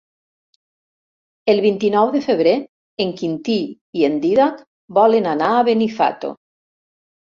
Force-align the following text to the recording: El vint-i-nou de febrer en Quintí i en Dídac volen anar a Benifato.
El 1.53 1.61
vint-i-nou 1.65 2.09
de 2.17 2.23
febrer 2.25 2.55
en 3.07 3.13
Quintí 3.21 3.61
i 4.03 4.09
en 4.11 4.21
Dídac 4.27 4.69
volen 5.03 5.35
anar 5.39 5.55
a 5.55 5.65
Benifato. 5.75 6.39